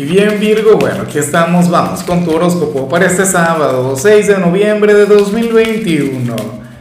[0.00, 4.38] Y bien Virgo, bueno, aquí estamos, vamos con tu horóscopo para este sábado 6 de
[4.38, 6.34] noviembre de 2021.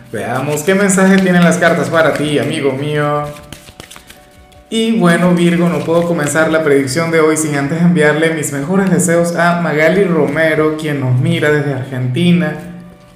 [0.09, 3.23] Veamos qué mensaje tienen las cartas para ti, amigo mío.
[4.69, 8.89] Y bueno Virgo, no puedo comenzar la predicción de hoy sin antes enviarle mis mejores
[8.89, 12.57] deseos a Magali Romero, quien nos mira desde Argentina.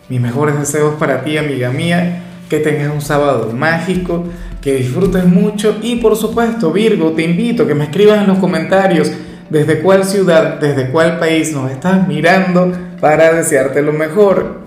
[0.10, 4.26] Mis mejores deseos para ti, amiga mía, que tengas un sábado mágico,
[4.62, 8.40] que disfrutes mucho y por supuesto Virgo, te invito a que me escribas en los
[8.40, 9.10] comentarios
[9.50, 14.62] desde cuál ciudad, desde cuál país nos estás mirando para desearte lo mejor.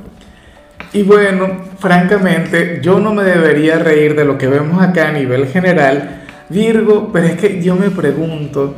[0.93, 5.47] Y bueno, francamente, yo no me debería reír de lo que vemos acá a nivel
[5.49, 8.77] general, Virgo, pero es que yo me pregunto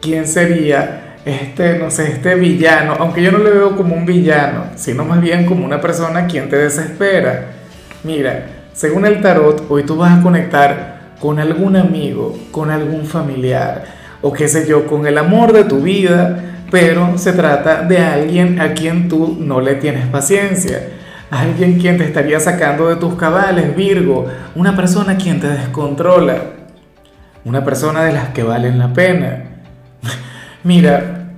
[0.00, 4.64] quién sería este, no sé, este villano, aunque yo no le veo como un villano,
[4.76, 7.46] sino más bien como una persona quien te desespera.
[8.04, 13.84] Mira, según el tarot, hoy tú vas a conectar con algún amigo, con algún familiar,
[14.22, 16.38] o qué sé yo, con el amor de tu vida,
[16.70, 20.88] pero se trata de alguien a quien tú no le tienes paciencia,
[21.30, 26.36] alguien quien te estaría sacando de tus cabales, Virgo, una persona quien te descontrola,
[27.44, 29.44] una persona de las que valen la pena.
[30.64, 31.32] Mira,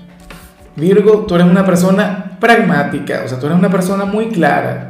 [0.76, 4.88] Virgo, tú eres una persona pragmática, o sea, tú eres una persona muy clara.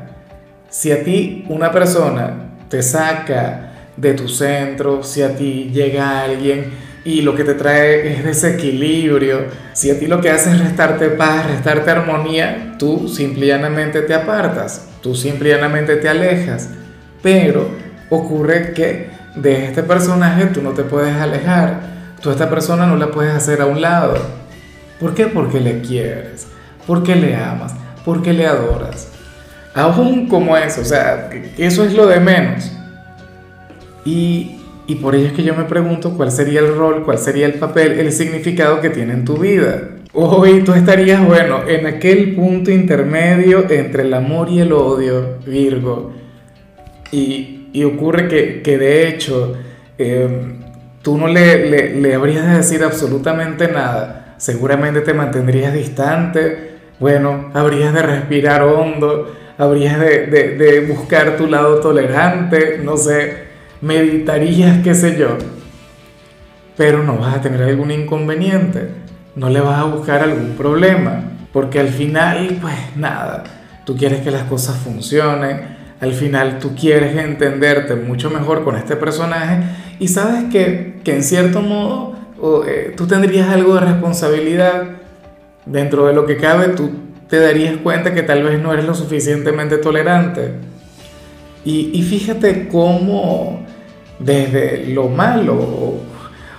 [0.69, 2.33] Si a ti una persona
[2.69, 8.13] te saca de tu centro, si a ti llega alguien y lo que te trae
[8.13, 9.47] es desequilibrio.
[9.73, 14.89] Si a ti lo que hace es restarte paz, restarte armonía, tú simplemente te apartas,
[15.01, 16.69] tú simplemente te alejas.
[17.23, 17.69] Pero
[18.11, 21.81] ocurre que de este personaje tú no te puedes alejar,
[22.21, 24.15] tú a esta persona no la puedes hacer a un lado.
[25.01, 25.27] ¿Por qué?
[25.27, 26.47] Porque le quieres,
[26.87, 29.09] porque le amas, porque le adoras.
[29.75, 32.71] Aún como eso, o sea, eso es lo de menos.
[34.05, 37.47] Y y por ello es que yo me pregunto cuál sería el rol, cuál sería
[37.47, 39.91] el papel, el significado que tiene en tu vida.
[40.13, 46.13] Hoy tú estarías, bueno, en aquel punto intermedio entre el amor y el odio, Virgo.
[47.13, 49.55] Y, y ocurre que, que, de hecho
[49.99, 50.29] eh,
[51.03, 54.35] tú no le, le, le habrías de decir absolutamente nada.
[54.39, 56.73] Seguramente te mantendrías distante.
[56.99, 63.52] Bueno, habrías de respirar hondo, habrías de, de, de buscar tu lado tolerante, no sé
[63.83, 65.37] meditarías, qué sé yo,
[66.77, 68.89] pero no vas a tener algún inconveniente,
[69.37, 73.45] no le vas a buscar algún problema, porque al final, pues nada,
[73.85, 78.97] tú quieres que las cosas funcionen, al final tú quieres entenderte mucho mejor con este
[78.97, 79.63] personaje.
[80.01, 82.17] Y sabes que, que en cierto modo
[82.67, 84.83] eh, tú tendrías algo de responsabilidad.
[85.65, 86.91] Dentro de lo que cabe, tú
[87.29, 90.55] te darías cuenta que tal vez no eres lo suficientemente tolerante.
[91.65, 93.65] Y, y fíjate cómo
[94.25, 96.01] desde lo malo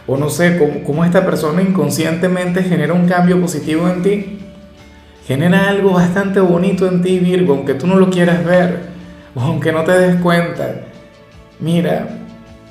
[0.08, 4.40] o, no sé, cómo, esta persona inconscientemente genera un cambio positivo en ti.
[5.26, 8.80] Genera algo bastante bonito en ti, Virgo, aunque tú no lo quieras ver
[9.36, 10.82] o aunque no te des cuenta.
[11.60, 12.20] Mira,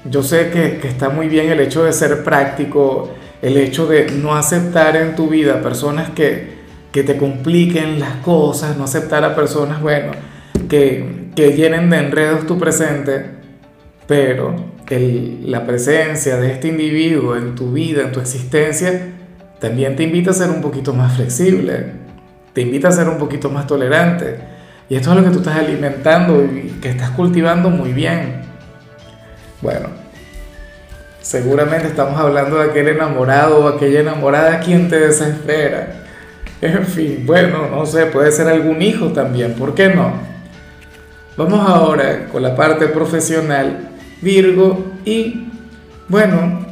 [0.04, 3.10] yo sé que, que está muy bien el hecho de ser práctico,
[3.40, 8.76] el hecho de no aceptar en tu vida personas que, que te compliquen las cosas,
[8.76, 10.12] no aceptar a personas, bueno,
[10.68, 13.24] que, que llenen de enredos tu presente,
[14.06, 19.12] pero la presencia de este individuo en tu vida, en tu existencia,
[19.58, 21.92] también te invita a ser un poquito más flexible,
[22.52, 24.38] te invita a ser un poquito más tolerante.
[24.88, 28.42] Y esto es lo que tú estás alimentando y que estás cultivando muy bien.
[29.62, 29.88] Bueno,
[31.20, 36.02] seguramente estamos hablando de aquel enamorado o aquella enamorada quien te desespera.
[36.60, 40.12] En fin, bueno, no sé, puede ser algún hijo también, ¿por qué no?
[41.36, 43.91] Vamos ahora con la parte profesional
[44.22, 44.92] Virgo.
[45.04, 45.48] Y
[46.08, 46.64] bueno,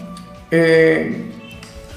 [0.50, 1.30] eh,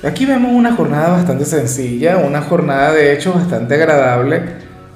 [0.04, 4.42] aquí vemos una jornada bastante sencilla, una jornada de hecho bastante agradable,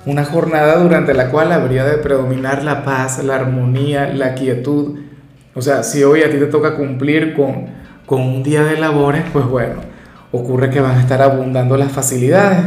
[0.05, 4.99] una jornada durante la cual habría de predominar la paz, la armonía, la quietud.
[5.53, 7.67] O sea, si hoy a ti te toca cumplir con,
[8.05, 9.81] con un día de labores, pues bueno,
[10.31, 12.65] ocurre que van a estar abundando las facilidades,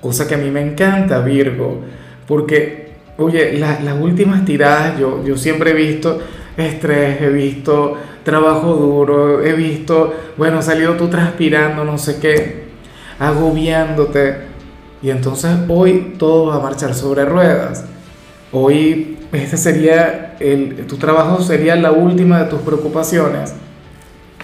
[0.00, 1.80] cosa que a mí me encanta, Virgo,
[2.26, 6.20] porque, oye, las últimas tiradas yo, yo siempre he visto
[6.56, 12.64] estrés, he visto trabajo duro, he visto, bueno, salido tú transpirando, no sé qué,
[13.18, 14.52] agobiándote.
[15.02, 17.84] Y entonces hoy todo va a marchar sobre ruedas.
[18.52, 23.54] Hoy este sería el, tu trabajo sería la última de tus preocupaciones.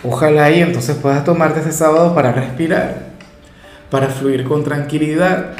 [0.02, 3.08] Ojalá y entonces puedas tomarte este sábado para respirar,
[3.90, 5.50] para fluir con tranquilidad,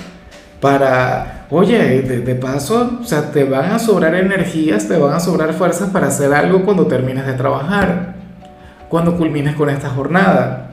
[0.60, 5.54] para, oye, de, paso, o sea, te van a sobrar energías, te van a sobrar
[5.54, 8.14] fuerzas para hacer algo cuando termines de trabajar,
[8.88, 10.70] cuando culmines con esta jornada.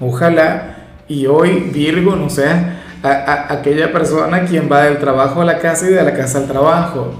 [0.00, 0.76] Ojalá
[1.08, 5.92] Y hoy Virgo no sea aquella persona quien va del trabajo a la casa y
[5.92, 7.12] de la casa al trabajo.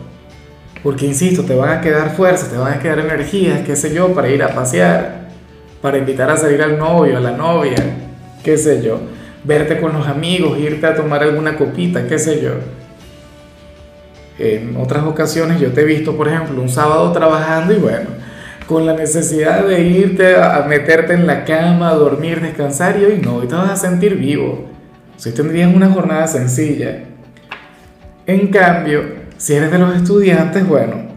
[0.83, 4.15] Porque, insisto, te van a quedar fuerzas, te van a quedar energías, qué sé yo,
[4.15, 5.29] para ir a pasear,
[5.81, 7.77] para invitar a salir al novio, a la novia,
[8.43, 8.99] qué sé yo,
[9.45, 12.53] verte con los amigos, irte a tomar alguna copita, qué sé yo.
[14.39, 18.11] En otras ocasiones yo te he visto, por ejemplo, un sábado trabajando y bueno,
[18.67, 23.21] con la necesidad de irte a meterte en la cama, a dormir, descansar y hoy
[23.23, 24.69] no, hoy te vas a sentir vivo.
[25.17, 27.05] Si tendrías una jornada sencilla.
[28.27, 29.03] En cambio,
[29.37, 31.09] si eres de los estudiantes, bueno,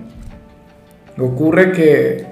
[1.18, 2.25] ocurre que,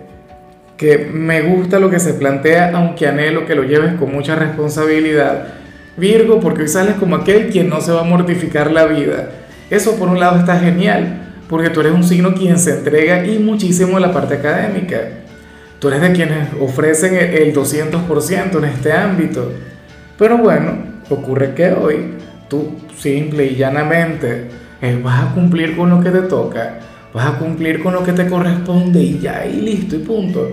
[0.77, 5.62] que me gusta lo que se plantea, aunque anhelo que lo lleves con mucha responsabilidad.
[5.97, 9.29] Virgo, porque hoy sales como aquel quien no se va a mortificar la vida.
[9.69, 13.39] Eso por un lado está genial, porque tú eres un signo quien se entrega y
[13.39, 14.97] muchísimo en la parte académica.
[15.79, 19.51] Tú eres de quienes ofrecen el 200% en este ámbito.
[20.17, 20.77] Pero bueno,
[21.09, 22.13] ocurre que hoy
[22.47, 24.47] tú simple y llanamente
[24.81, 26.79] eh, vas a cumplir con lo que te toca,
[27.13, 30.51] vas a cumplir con lo que te corresponde y ya, y listo, y punto.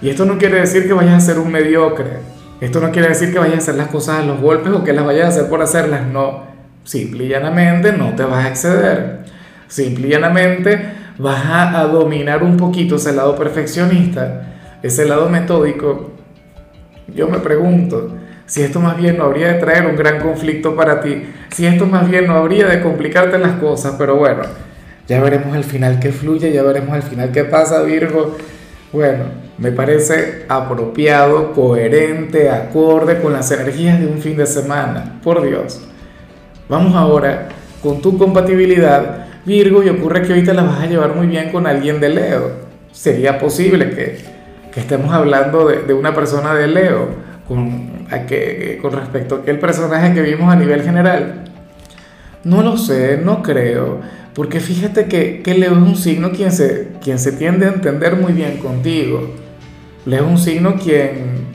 [0.00, 2.18] Y esto no quiere decir que vayas a ser un mediocre,
[2.60, 4.92] esto no quiere decir que vayas a hacer las cosas a los golpes o que
[4.92, 6.48] las vayas a hacer por hacerlas, no.
[6.84, 9.20] Simple y llanamente no te vas a exceder.
[9.68, 16.12] Simple y llanamente vas a, dominar un poquito ese lado perfeccionista, ese lado metódico.
[17.14, 18.16] Yo me pregunto
[18.46, 21.86] si esto más bien no habría de traer un gran conflicto para ti, si esto
[21.86, 24.42] más bien no habría de complicarte las cosas, pero bueno,
[25.06, 28.36] ya veremos al final qué fluye, ya veremos al final qué pasa, Virgo.
[28.92, 29.24] Bueno,
[29.58, 35.82] me parece apropiado, coherente, acorde con las energías de un fin de semana, por Dios.
[36.68, 37.48] Vamos ahora
[37.82, 41.66] con tu compatibilidad Virgo y ocurre que ahorita la vas a llevar muy bien con
[41.66, 42.50] alguien de Leo.
[42.92, 44.18] Sería posible que,
[44.70, 47.08] que estemos hablando de, de, una persona de Leo
[47.48, 51.44] con, a que, con respecto a aquel personaje que vimos a nivel general.
[52.48, 54.00] No lo sé, no creo,
[54.34, 58.16] porque fíjate que, que Leo es un signo quien se, quien se tiende a entender
[58.16, 59.34] muy bien contigo.
[60.06, 61.46] Leo es un signo quien,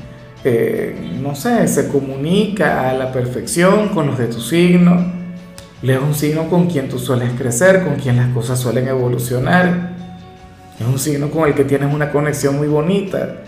[0.43, 5.23] eh, no sé, se comunica a la perfección con los de tu signo
[5.83, 9.89] Leo es un signo con quien tú sueles crecer, con quien las cosas suelen evolucionar.
[10.79, 13.41] Es un signo con el que tienes una conexión muy bonita.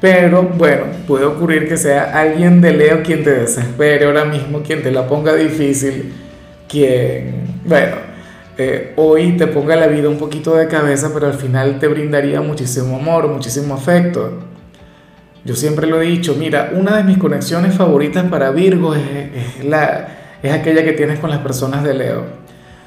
[0.00, 4.82] Pero bueno, puede ocurrir que sea alguien de Leo quien te desespere ahora mismo, quien
[4.82, 6.12] te la ponga difícil,
[6.68, 7.96] quien, bueno,
[8.56, 12.40] eh, hoy te ponga la vida un poquito de cabeza, pero al final te brindaría
[12.40, 14.40] muchísimo amor, muchísimo afecto.
[15.44, 20.08] Yo siempre lo he dicho, mira, una de mis conexiones favoritas para Virgo es la,
[20.42, 22.24] es aquella que tienes con las personas de Leo.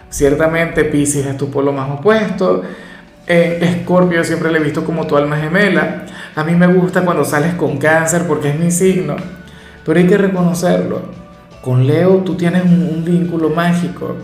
[0.09, 2.63] Ciertamente Pisces es tu polo más opuesto.
[3.25, 6.05] Escorpio siempre le he visto como tu alma gemela.
[6.35, 9.15] A mí me gusta cuando sales con cáncer porque es mi signo.
[9.85, 11.20] Pero hay que reconocerlo.
[11.61, 14.15] Con Leo tú tienes un, vínculo mágico.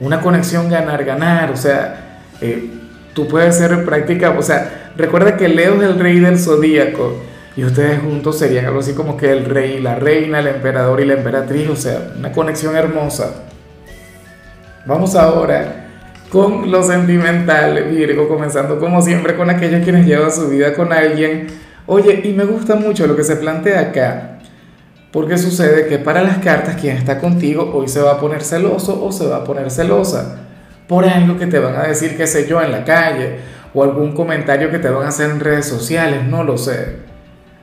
[0.00, 1.50] Una conexión ganar-ganar.
[1.50, 2.70] O sea, eh,
[3.14, 4.34] tú puedes ser práctica.
[4.38, 7.14] O sea, recuerda que Leo es el rey del zodíaco
[7.56, 11.06] y ustedes juntos serían algo así como que el rey la reina, el emperador y
[11.06, 13.44] la emperatriz, o sea, una conexión hermosa.
[14.84, 15.86] Vamos ahora
[16.28, 21.46] con lo sentimental, Virgo, comenzando como siempre con aquellos quienes llevan su vida con alguien.
[21.86, 24.35] Oye, y me gusta mucho lo que se plantea acá,
[25.16, 29.02] porque sucede que para las cartas quien está contigo hoy se va a poner celoso
[29.02, 30.40] o se va a poner celosa
[30.86, 33.38] por algo que te van a decir, qué sé yo, en la calle,
[33.72, 36.96] o algún comentario que te van a hacer en redes sociales, no lo sé.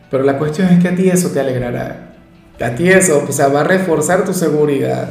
[0.09, 2.15] Pero la cuestión es que a ti eso te alegrará.
[2.59, 5.09] A ti eso, o sea, va a reforzar tu seguridad.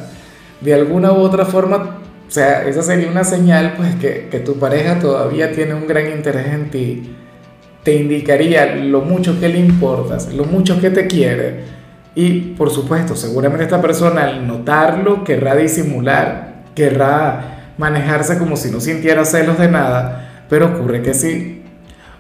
[0.61, 4.59] De alguna u otra forma, o sea, esa sería una señal, pues, que, que tu
[4.59, 7.15] pareja todavía tiene un gran interés en ti.
[7.85, 11.82] Te indicaría lo mucho que le importas, lo mucho que te quiere.
[12.15, 18.81] Y, por supuesto, seguramente esta persona al notarlo querrá disimular, querrá manejarse como si no
[18.81, 21.63] sintiera celos de nada, pero ocurre que sí.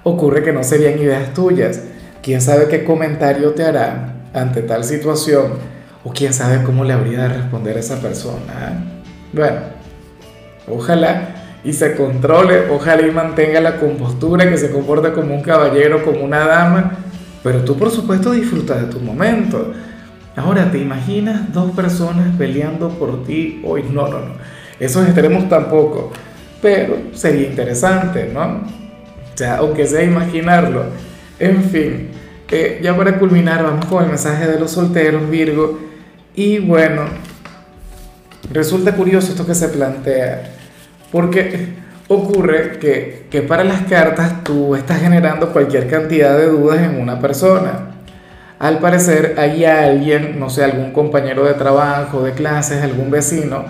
[0.02, 1.80] Ocurre que no serían ideas tuyas
[2.22, 5.54] quién sabe qué comentario te hará ante tal situación
[6.04, 8.84] o quién sabe cómo le habría de responder a esa persona.
[9.32, 9.60] Bueno,
[10.68, 11.34] ojalá
[11.64, 16.24] y se controle, ojalá y mantenga la compostura, que se comporte como un caballero, como
[16.24, 17.01] una dama,
[17.42, 19.72] pero tú por supuesto disfruta de tu momento.
[20.36, 23.84] Ahora, ¿te imaginas dos personas peleando por ti hoy?
[23.90, 24.34] No, no, no.
[24.80, 26.12] Esos extremos tampoco.
[26.60, 28.42] Pero sería interesante, ¿no?
[28.44, 30.84] O sea, aunque sea imaginarlo.
[31.38, 32.08] En fin,
[32.50, 35.78] eh, ya para culminar, vamos con el mensaje de los solteros, Virgo.
[36.34, 37.02] Y bueno,
[38.52, 40.52] resulta curioso esto que se plantea,
[41.10, 47.00] porque ocurre que, que para las cartas tú estás generando cualquier cantidad de dudas en
[47.00, 47.88] una persona.
[48.58, 53.64] al parecer hay alguien, no sé, algún compañero de trabajo, de clases, algún vecino,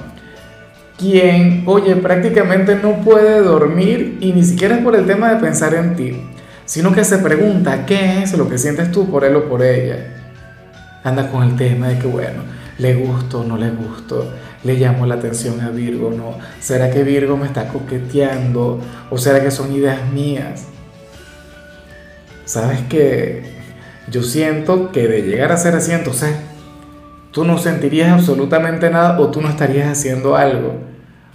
[0.98, 5.74] quien, oye, prácticamente no puede dormir y ni siquiera es por el tema de pensar
[5.74, 6.20] en ti,
[6.64, 9.96] sino que se pregunta qué es lo que sientes tú por él o por ella.
[11.02, 12.42] Anda con el tema de que, bueno,
[12.82, 14.28] le gusto o no le gusto,
[14.64, 19.40] le llamo la atención a Virgo, no, ¿será que Virgo me está coqueteando o será
[19.40, 20.66] que son ideas mías?
[22.44, 23.44] Sabes que
[24.10, 26.34] yo siento que de llegar a ser así, entonces
[27.30, 30.74] tú no sentirías absolutamente nada o tú no estarías haciendo algo.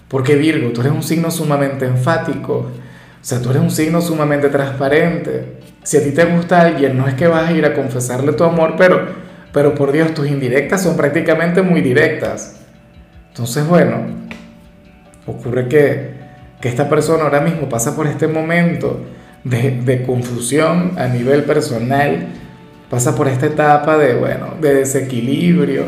[0.10, 2.70] Porque Virgo, tú eres un signo sumamente enfático, o
[3.22, 5.60] sea, tú eres un signo sumamente transparente.
[5.84, 8.44] Si a ti te gusta alguien, no es que vas a ir a confesarle tu
[8.44, 9.27] amor, pero,
[9.58, 12.58] pero por Dios, tus indirectas son prácticamente muy directas.
[13.30, 14.02] Entonces, bueno,
[15.26, 16.12] ocurre que,
[16.62, 19.04] que esta persona ahora mismo pasa por este momento
[19.44, 22.28] de, de confusión a nivel personal,
[22.88, 25.86] pasa por esta etapa de, bueno, de desequilibrio,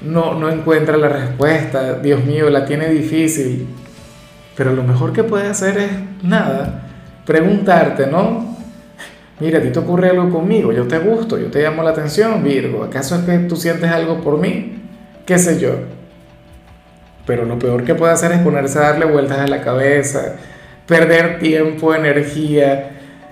[0.00, 3.66] no, no encuentra la respuesta, Dios mío, la tiene difícil,
[4.56, 5.90] pero lo mejor que puede hacer es
[6.22, 6.88] nada,
[7.26, 8.51] preguntarte, ¿no?
[9.42, 12.44] Mira, a ti te ocurre algo conmigo, yo te gusto, yo te llamo la atención,
[12.44, 14.74] Virgo, ¿acaso es que tú sientes algo por mí?
[15.26, 15.70] ¿Qué sé yo?
[17.26, 20.36] Pero lo peor que puede hacer es ponerse a darle vueltas a la cabeza,
[20.86, 22.90] perder tiempo, energía,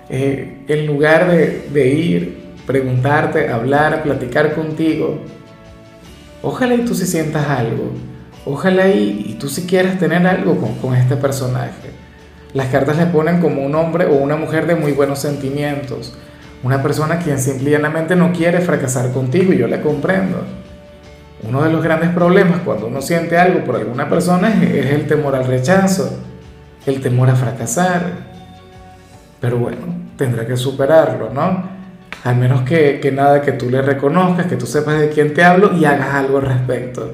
[0.09, 5.17] eh, en lugar de, de ir preguntarte, hablar, platicar contigo.
[6.41, 7.93] Ojalá y tú si sientas algo.
[8.45, 12.00] Ojalá y, y tú si quieras tener algo con, con este personaje.
[12.53, 16.13] Las cartas le ponen como un hombre o una mujer de muy buenos sentimientos.
[16.63, 20.43] Una persona quien simplemente no quiere fracasar contigo y yo le comprendo.
[21.43, 25.07] Uno de los grandes problemas cuando uno siente algo por alguna persona es, es el
[25.07, 26.19] temor al rechazo,
[26.85, 28.03] el temor a fracasar.
[29.39, 29.79] Pero bueno,
[30.17, 31.63] tendrá que superarlo, ¿no?
[32.23, 35.43] Al menos que, que, nada, que tú le reconozcas, que tú sepas de quién te
[35.43, 37.13] hablo y hagas algo al respecto.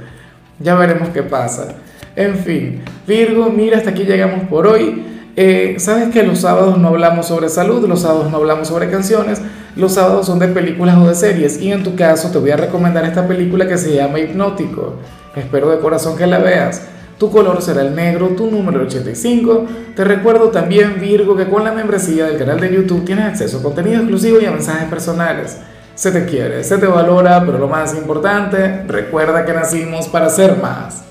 [0.60, 1.76] Ya veremos qué pasa.
[2.16, 5.17] En fin, Virgo, mira, hasta aquí llegamos por hoy.
[5.40, 9.40] Eh, Sabes que los sábados no hablamos sobre salud, los sábados no hablamos sobre canciones,
[9.76, 11.62] los sábados son de películas o de series.
[11.62, 14.96] Y en tu caso te voy a recomendar esta película que se llama Hipnótico.
[15.36, 16.82] Espero de corazón que la veas.
[17.20, 19.66] Tu color será el negro, tu número 85.
[19.96, 23.64] Te recuerdo también, Virgo, que con la membresía del canal de YouTube tienes acceso a
[23.64, 25.58] contenido exclusivo y a mensajes personales.
[25.94, 30.58] Se te quiere, se te valora, pero lo más importante, recuerda que nacimos para ser
[30.58, 31.04] más.